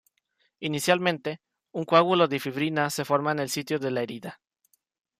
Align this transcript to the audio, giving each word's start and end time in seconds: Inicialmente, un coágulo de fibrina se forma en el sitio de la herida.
Inicialmente, 0.69 1.31
un 1.77 1.83
coágulo 1.85 2.27
de 2.27 2.39
fibrina 2.39 2.89
se 2.89 3.05
forma 3.05 3.33
en 3.33 3.37
el 3.41 3.49
sitio 3.51 3.77
de 3.77 3.91
la 3.91 4.01
herida. 4.01 4.41